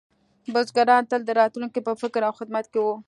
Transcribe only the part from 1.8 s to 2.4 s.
په فکر او